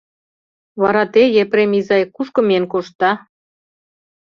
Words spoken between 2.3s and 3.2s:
миен коштда?